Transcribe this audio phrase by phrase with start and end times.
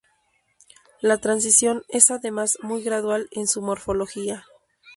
[0.99, 4.47] La transición es además muy gradual en su morfología.